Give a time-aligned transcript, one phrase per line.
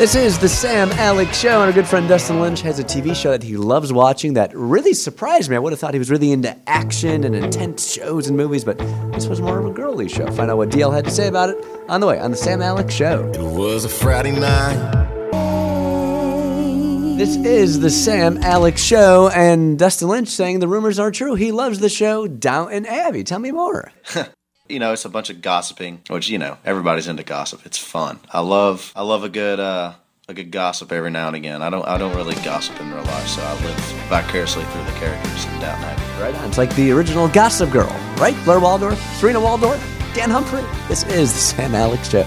[0.00, 3.14] This is the Sam Alex Show, and our good friend Dustin Lynch has a TV
[3.14, 5.56] show that he loves watching that really surprised me.
[5.56, 8.78] I would have thought he was really into action and intense shows and movies, but
[9.12, 10.26] this was more of a girly show.
[10.30, 12.62] Find out what DL had to say about it on the way on the Sam
[12.62, 13.30] Alex Show.
[13.34, 14.78] It was a Friday night.
[17.18, 21.34] This is the Sam Alex Show, and Dustin Lynch saying the rumors are true.
[21.34, 23.22] He loves the show Downton Abbey.
[23.22, 23.92] Tell me more.
[24.70, 27.66] you know, it's a bunch of gossiping, which you know everybody's into gossip.
[27.66, 28.20] It's fun.
[28.32, 29.94] I love I love a good uh,
[30.28, 31.62] a good gossip every now and again.
[31.62, 33.76] I don't I don't really gossip in real life, so I live
[34.08, 36.22] vicariously through the characters in Downton Abbey.
[36.22, 36.48] Right on.
[36.48, 38.36] It's like the original Gossip Girl, right?
[38.44, 39.80] Blair Waldorf, Serena Waldorf,
[40.14, 40.64] Dan Humphrey.
[40.88, 42.26] This is the Sam Alex Show.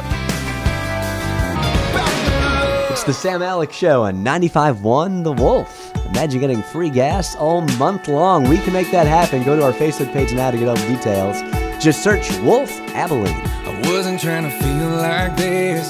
[2.91, 5.91] It's the Sam Alex Show on 95.1 The Wolf.
[6.07, 8.47] Imagine getting free gas all month long.
[8.47, 9.43] We can make that happen.
[9.43, 11.41] Go to our Facebook page now to get all the details.
[11.83, 13.27] Just search Wolf Abilene.
[13.27, 15.85] I wasn't trying to feel like this.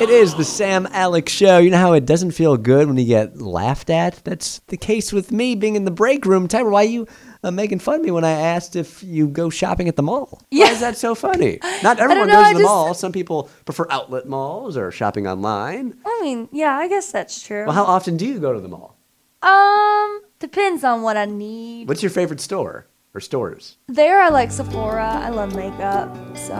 [0.00, 1.58] It is the Sam Alex Show.
[1.58, 4.24] You know how it doesn't feel good when you get laughed at?
[4.24, 6.48] That's the case with me being in the break room.
[6.48, 7.06] Tyra, why are you
[7.44, 10.28] uh, making fun of me when I asked if you go shopping at the mall?
[10.48, 10.70] Why Yeah.
[10.70, 11.58] is that so funny?
[11.82, 12.94] Not everyone know, goes I to the just- mall.
[12.94, 15.98] Some people prefer outlet malls or shopping online.
[16.06, 17.66] I mean, yeah, I guess that's true.
[17.66, 18.96] Well, how often do you go to the mall?
[19.42, 21.88] um, depends on what I need.
[21.88, 23.76] What's your favorite store or stores?
[23.88, 25.06] There, I like Sephora.
[25.22, 26.54] I love makeup, so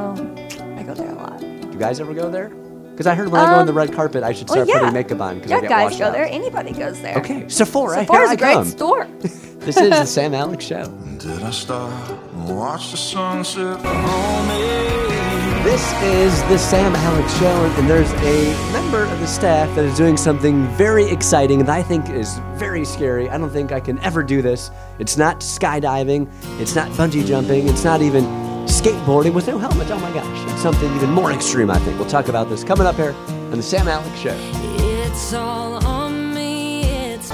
[0.76, 1.40] I go there a lot.
[1.40, 2.48] Do you guys ever go there?
[2.48, 4.68] Because I heard when I go on Um, the red carpet, I should Well, start
[4.68, 4.78] yeah.
[4.80, 6.12] putting makeup on because Yeah, I get guys washed go out.
[6.12, 6.26] there.
[6.26, 7.16] Anybody goes there.
[7.18, 7.94] Okay, Sephora.
[8.00, 8.64] Sephora's here a great come.
[8.66, 9.06] store.
[9.62, 10.84] This is the Sam Alex Show.
[11.18, 15.21] Did I stop watch the sunset on me?
[15.62, 19.96] This is the Sam Alex Show, and there's a member of the staff that is
[19.96, 23.30] doing something very exciting that I think is very scary.
[23.30, 24.72] I don't think I can ever do this.
[24.98, 26.28] It's not skydiving,
[26.60, 28.24] it's not bungee jumping, it's not even
[28.66, 29.88] skateboarding with no helmet.
[29.92, 31.96] Oh my gosh, it's something even more extreme, I think.
[31.96, 34.36] We'll talk about this coming up here on the Sam Alex Show.
[34.64, 36.82] It's all on me.
[36.82, 37.28] It's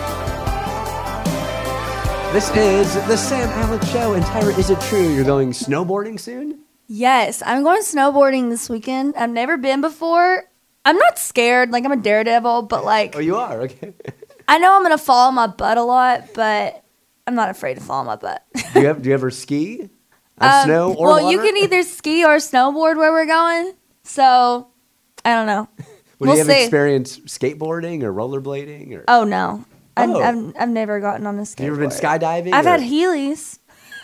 [2.34, 6.67] This is the Sam Alex Show, and Tyra, is it true you're going snowboarding soon?
[6.88, 9.14] Yes, I'm going snowboarding this weekend.
[9.16, 10.44] I've never been before.
[10.84, 11.70] I'm not scared.
[11.70, 13.60] Like I'm a daredevil, but like Oh, you are?
[13.62, 13.92] Okay.
[14.48, 16.82] I know I'm gonna fall on my butt a lot, but
[17.26, 18.42] I'm not afraid to fall on my butt.
[18.72, 19.90] do, you have, do you ever ski
[20.40, 23.74] on Um, snow or well, you can either ski or snowboard where we're going.
[24.04, 24.68] So
[25.26, 25.68] I don't know.
[26.20, 26.62] Would we'll you have see.
[26.62, 30.22] experience skateboarding or rollerblading or Oh no, I've, Oh.
[30.22, 31.58] I've, I've never gotten on a skateboard.
[31.58, 32.52] have you ever been skydiving?
[32.54, 33.58] I've or- had Heelys.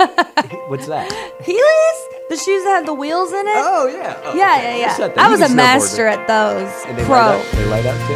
[0.69, 1.11] What's that?
[1.41, 3.57] Heelys, the shoes that have the wheels in it.
[3.57, 4.21] Oh yeah.
[4.25, 4.81] Oh, yeah, okay.
[4.81, 5.13] yeah, You yeah.
[5.17, 6.71] I was a master at those.
[6.87, 7.17] And they Pro.
[7.17, 7.51] light up.
[7.53, 8.15] They light up too.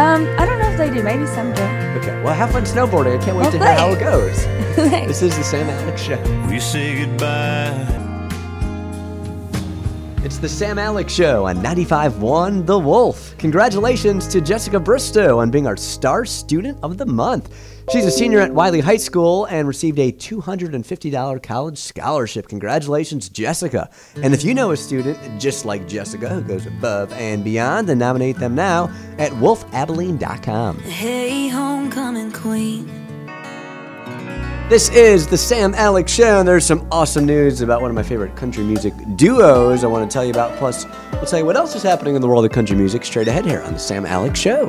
[0.00, 1.02] Um, I don't know if they do.
[1.02, 1.62] Maybe some do.
[1.98, 2.20] Okay.
[2.22, 3.18] Well, have fun snowboarding.
[3.18, 4.44] I can't wait Well, to hear how it goes.
[4.76, 6.46] this is the Sam Alex Show.
[6.50, 8.05] We say goodbye.
[10.26, 13.38] It's the Sam Alex Show on 95.1 The Wolf.
[13.38, 17.56] Congratulations to Jessica Bristow on being our Star Student of the Month.
[17.92, 22.48] She's a senior at Wylie High School and received a $250 college scholarship.
[22.48, 23.88] Congratulations, Jessica.
[24.20, 27.98] And if you know a student just like Jessica who goes above and beyond, then
[27.98, 28.86] nominate them now
[29.18, 30.80] at wolfabilene.com.
[30.80, 33.05] hey, homecoming queen.
[34.68, 38.02] This is the Sam Alex Show, and there's some awesome news about one of my
[38.02, 40.58] favorite country music duos I want to tell you about.
[40.58, 43.28] Plus, we'll tell you what else is happening in the world of country music straight
[43.28, 44.68] ahead here on the Sam Alex Show.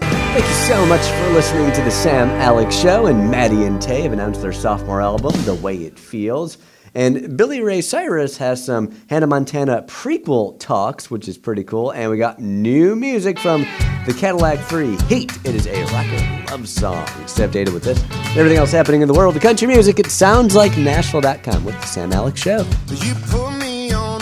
[0.00, 3.06] Thank you so much for listening to the Sam Alex Show.
[3.06, 6.58] And Maddie and Tay have announced their sophomore album, The Way It Feels.
[6.94, 11.90] And Billy Ray Cyrus has some Hannah Montana prequel talks, which is pretty cool.
[11.90, 13.62] And we got new music from
[14.06, 15.32] the Cadillac 3 Heat.
[15.44, 17.06] It is a rocker love song.
[17.26, 18.02] Stay updated with this.
[18.02, 19.98] and Everything else happening in the world of country music.
[19.98, 22.64] It sounds like Nashville.com with the Sam Alex Show.
[22.88, 24.20] You put me on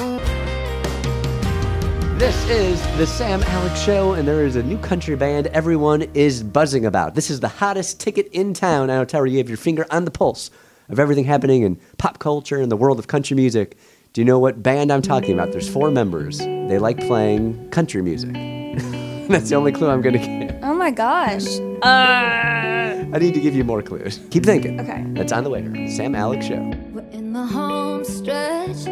[2.18, 6.42] This is the Sam Alex Show, and there is a new country band everyone is
[6.42, 7.14] buzzing about.
[7.14, 8.90] This is the hottest ticket in town.
[8.90, 10.50] I know, Tyra, you have your finger on the pulse
[10.88, 13.76] of everything happening in pop culture and the world of country music.
[14.12, 15.52] Do you know what band I'm talking about?
[15.52, 16.38] There's four members.
[16.38, 18.32] They like playing country music.
[19.28, 20.58] That's the only clue I'm going to give.
[20.62, 21.58] Oh my gosh.
[21.82, 22.86] Uh.
[23.12, 24.20] I need to give you more clues.
[24.30, 24.80] Keep thinking.
[24.80, 25.04] Okay.
[25.08, 25.88] That's on the way here.
[25.90, 26.72] Sam Alex Show.
[26.92, 28.84] We're in the home stretch.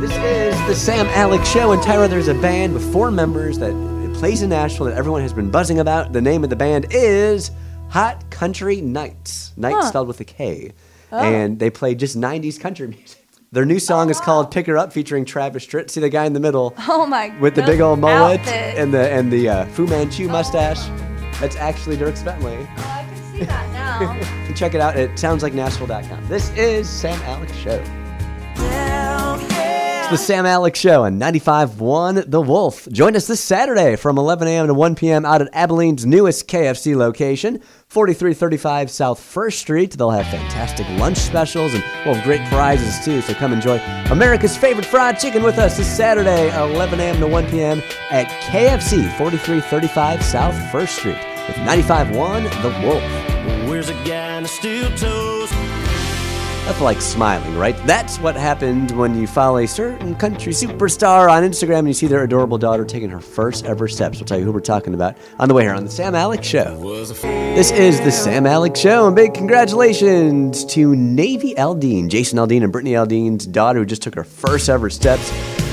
[0.00, 3.72] This is the Sam Alex Show, and Tyra, there's a band with four members that
[4.14, 6.12] plays in Nashville that everyone has been buzzing about.
[6.12, 7.50] The name of the band is
[7.90, 9.52] Hot Country Knights.
[9.56, 9.88] Nights Huh.
[9.88, 10.72] spelled with a K.
[11.12, 13.16] And they play just 90s country music.
[13.52, 15.90] Their new song is called Pick Her Up featuring Travis Tritt.
[15.90, 17.28] See the guy in the middle Oh my.
[17.30, 17.40] God.
[17.40, 18.78] With the big old mullet outfit.
[18.78, 20.78] and the and the uh, Fu Manchu mustache.
[21.40, 22.56] That's actually Dierks Bentley.
[22.58, 24.54] Oh, I can see that now.
[24.54, 24.96] Check it out.
[24.96, 26.28] It sounds like Nashville.com.
[26.28, 27.82] This is Sam Alex Show.
[28.56, 28.89] Yeah.
[30.10, 32.88] The Sam Alex Show on 95.1 The Wolf.
[32.90, 34.66] Join us this Saturday from 11 a.m.
[34.66, 35.24] to 1 p.m.
[35.24, 39.90] out at Abilene's newest KFC location, 4335 South 1st Street.
[39.92, 43.78] They'll have fantastic lunch specials and we'll have great prizes too, so come enjoy
[44.10, 47.20] America's favorite fried chicken with us this Saturday, 11 a.m.
[47.20, 47.80] to 1 p.m.
[48.10, 53.68] at KFC, 4335 South 1st Street with 95.1 The Wolf.
[53.68, 55.79] Where's a guy in a steel toes?
[56.78, 57.76] Like smiling, right?
[57.84, 62.06] That's what happened when you follow a certain country superstar on Instagram and you see
[62.06, 64.18] their adorable daughter taking her first ever steps.
[64.18, 66.46] We'll tell you who we're talking about on the way here on the Sam Alex
[66.46, 66.80] Show.
[67.12, 72.72] This is the Sam Alex Show, and big congratulations to Navy Aldean, Jason Aldean and
[72.72, 75.30] Brittany Aldean's daughter, who just took her first ever steps.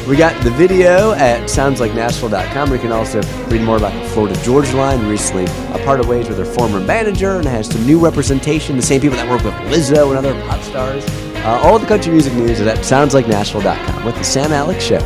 [0.07, 2.69] We got the video at soundslikenashville.com.
[2.69, 5.05] We can also read more about the Florida Georgia line.
[5.05, 5.43] Recently,
[5.73, 8.77] a part of ways with her former manager and has some new representation.
[8.77, 11.05] The same people that work with Lizzo and other pop stars.
[11.43, 14.99] Uh, all the country music news is at soundslikenashville.com with the Sam Alex Show.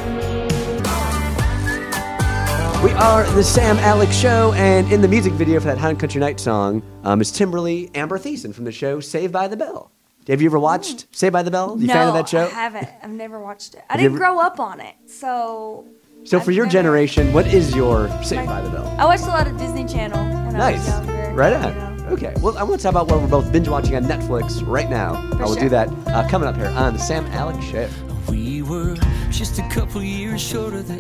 [2.83, 6.19] We are the Sam Alex Show, and in the music video for that Hound Country
[6.19, 9.92] Night song um, is Tiffani Amber Thiessen from the show Saved by the Bell.
[10.27, 11.75] Have you ever watched Saved by the Bell?
[11.79, 12.45] You no, fan of that show?
[12.45, 12.88] I haven't.
[13.01, 13.83] I've never watched it.
[13.89, 15.85] I didn't ever- grow up on it, so.
[16.23, 18.95] So for I've your never- generation, what is your Saved by the Bell?
[19.00, 20.88] I watched a lot of Disney Channel when I was Nice.
[20.89, 21.31] younger.
[21.33, 21.97] Right you on.
[21.97, 22.06] know.
[22.12, 22.33] Okay.
[22.41, 25.15] Well, I want to talk about what we're both binge watching on Netflix right now.
[25.39, 27.88] I will do that uh, coming up here on the Sam Alex Show.
[28.29, 28.95] we were
[29.31, 30.97] just a couple years short of the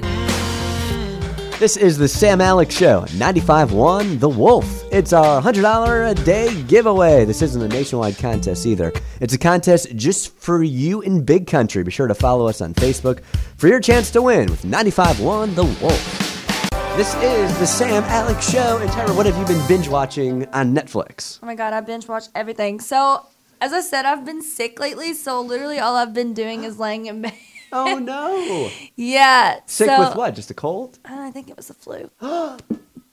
[1.61, 4.83] This is the Sam Alex Show, 95.1 The Wolf.
[4.91, 7.23] It's our $100 a day giveaway.
[7.23, 8.91] This isn't a nationwide contest either.
[9.19, 11.83] It's a contest just for you in Big Country.
[11.83, 13.21] Be sure to follow us on Facebook
[13.57, 16.97] for your chance to win with 95.1 The Wolf.
[16.97, 18.79] This is the Sam Alex Show.
[18.79, 21.37] And Tyra, what have you been binge watching on Netflix?
[21.43, 22.79] Oh my god, I binge watch everything.
[22.79, 23.27] So,
[23.61, 27.05] as I said, I've been sick lately, so literally all I've been doing is laying
[27.05, 27.33] in bed.
[27.71, 28.69] Oh no!
[28.95, 29.59] yeah.
[29.65, 30.35] Sick so, with what?
[30.35, 30.99] Just a cold?
[31.05, 32.09] I think it was the flu.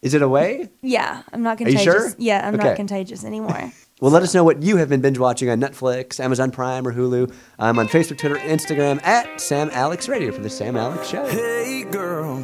[0.03, 0.69] Is it away?
[0.81, 1.83] Yeah, I'm not you contagious.
[1.85, 2.09] sure?
[2.19, 2.65] Yeah, I'm Okay.
[2.69, 3.73] not contagious anymore.
[4.01, 6.93] Well, let us know what you have been binge watching on Netflix, Amazon Prime, or
[6.95, 7.35] Hulu.
[7.59, 11.27] I'm on Facebook, Twitter, Instagram at Sam Alex Radio for the Sam Alex Show.
[11.27, 12.37] Hey girl,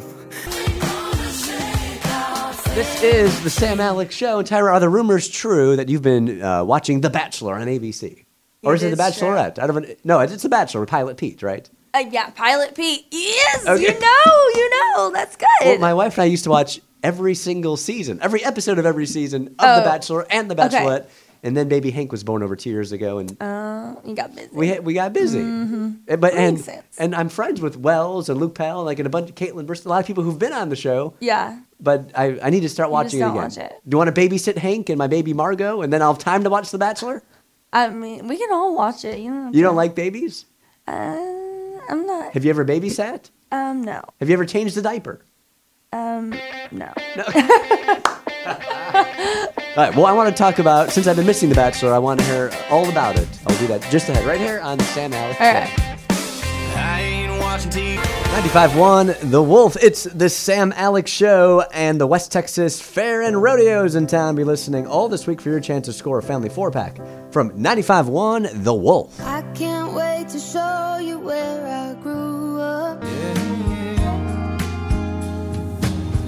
[2.75, 4.39] This is the Sam Alex Show.
[4.39, 8.25] And Tyra, are the rumors true that you've been uh, watching The Bachelor on ABC?
[8.61, 9.27] Or It is it The is true.
[9.29, 9.57] Bachelorette?
[9.57, 11.69] Out of an, no, it's The Bachelor, Pilot Pete, right?
[11.95, 13.05] Uh, yeah, Pilot Pete.
[13.11, 13.81] Yes, Okay.
[13.81, 15.11] you know, you know.
[15.13, 15.47] That's good.
[15.63, 19.05] Well, my wife and I used to watch every single season, every episode of every
[19.05, 19.75] season of Oh.
[19.79, 20.77] The Bachelor and The Okay.
[20.77, 21.05] Bachelorette.
[21.43, 23.29] And then baby Hank was born over two years ago, and
[24.03, 24.49] you got busy.
[24.51, 25.39] we we got busy.
[25.41, 26.55] Uh, But and Mm-hmm.
[26.55, 26.85] makes sense.
[26.97, 29.85] and I'm friends with Wells and Luke Pell, like and a bunch of Kaitlyn Bristowe,
[29.85, 31.13] a lot of people who've been on the show.
[31.19, 31.59] yeah.
[31.79, 33.35] But I, I need to start just watching it again.
[33.35, 33.73] watch it.
[33.87, 36.43] Do you want to babysit Hank and my baby Margot, and then I'll have time
[36.45, 37.21] to watch The Bachelor?
[37.71, 39.19] I mean, we can all watch it.
[39.19, 39.49] You know.
[39.53, 40.45] You don't like babies?
[40.87, 41.17] Uh,
[41.89, 42.33] I'm not.
[42.33, 43.31] Have you ever babysat?
[43.51, 44.01] Um, no.
[44.19, 45.21] Have you ever changed a diaper?
[45.93, 46.31] Um,
[46.71, 46.85] no.
[48.45, 49.95] All right.
[49.95, 51.93] Well, I want to talk about since I've been missing The Bachelor.
[51.93, 53.27] I want to hear all about it.
[53.45, 55.39] I'll do that just ahead, right here on the Sam Alex.
[55.39, 55.59] All Show.
[55.59, 55.95] right.
[58.27, 59.15] I ain't watching TV.
[59.23, 59.77] 95.1 The Wolf.
[59.81, 64.35] It's the Sam Alex Show and the West Texas Fair and Rodeos in town.
[64.35, 66.97] Be listening all this week for your chance to score a family four pack
[67.31, 69.19] from 95.1 The Wolf.
[69.21, 73.01] I can't wait to show you where I grew up.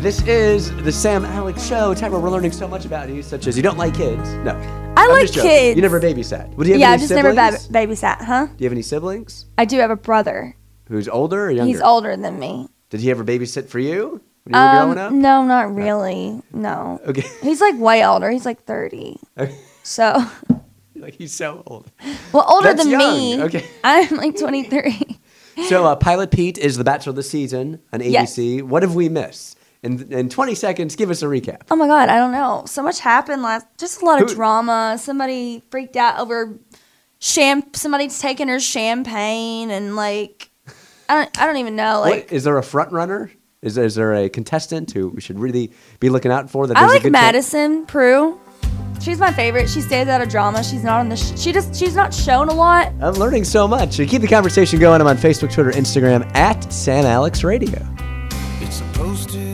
[0.01, 1.93] This is the Sam Alex Show.
[1.93, 4.29] Tyra, we're learning so much about you, such as you don't like kids.
[4.45, 4.51] No.
[4.95, 5.49] I I'm like just joking.
[5.51, 5.75] kids.
[5.75, 6.49] You never babysat.
[6.55, 7.67] Would you have Yeah, any I've just never siblings?
[7.67, 8.45] bab- babysat, huh?
[8.45, 9.45] Do you have any siblings?
[9.57, 10.55] I do have a brother.
[10.87, 11.71] Who's older or younger?
[11.71, 12.67] He's older than me.
[12.89, 15.11] Did he ever babysit for you when you were Um, growing up?
[15.11, 16.41] no, not really.
[16.53, 16.99] No.
[17.07, 17.25] Okay.
[17.41, 18.29] He's like way older.
[18.29, 19.19] He's like 30.
[19.83, 20.25] So,
[20.95, 21.91] like he's so old.
[22.33, 23.17] well, older That's than young.
[23.17, 23.43] me.
[23.43, 23.65] Okay.
[23.83, 25.19] I'm like 23.
[25.69, 28.35] So, uh, Pilot Pete is the Bachelor of the Season on Yes.
[28.35, 28.61] ABC.
[28.61, 29.57] What have we missed?
[29.83, 31.61] In, in 20 seconds, give us a recap.
[31.71, 32.63] Oh my god, I don't know.
[32.67, 33.65] So much happened last.
[33.77, 34.97] Just a lot of Who- drama.
[34.99, 36.57] Somebody freaked out over
[37.19, 37.75] champ.
[37.75, 40.49] Somebody's taking her champagne and like,
[41.09, 41.41] I don't.
[41.41, 42.01] I don't even know.
[42.01, 43.31] Like, what, is there a front runner?
[43.61, 46.67] Is there, is there a contestant who we should really be looking out for?
[46.67, 48.39] That I there's a like good chance- Madison Prue.
[49.01, 49.69] She's my favorite.
[49.69, 50.63] She stays out of drama.
[50.63, 51.15] She's not on the.
[51.15, 51.75] Sh- she just.
[51.75, 52.91] She's not shown a lot.
[53.01, 53.93] I'm learning so much.
[53.93, 55.01] So keep the conversation going.
[55.01, 57.79] I'm on Facebook, Twitter, Instagram at Sam Alex Radio.
[58.59, 59.46] It's supposed to